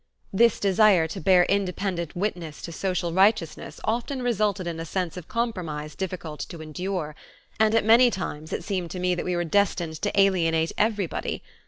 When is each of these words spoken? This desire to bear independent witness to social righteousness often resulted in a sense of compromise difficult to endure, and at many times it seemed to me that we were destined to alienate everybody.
This 0.33 0.59
desire 0.59 1.07
to 1.09 1.21
bear 1.21 1.43
independent 1.43 2.15
witness 2.15 2.63
to 2.63 2.71
social 2.71 3.13
righteousness 3.13 3.79
often 3.83 4.23
resulted 4.23 4.65
in 4.65 4.79
a 4.79 4.83
sense 4.83 5.15
of 5.15 5.27
compromise 5.27 5.93
difficult 5.93 6.39
to 6.49 6.59
endure, 6.59 7.13
and 7.59 7.75
at 7.75 7.85
many 7.85 8.09
times 8.09 8.51
it 8.51 8.63
seemed 8.63 8.89
to 8.89 8.99
me 8.99 9.13
that 9.13 9.25
we 9.25 9.35
were 9.35 9.43
destined 9.45 10.01
to 10.01 10.19
alienate 10.19 10.71
everybody. 10.75 11.43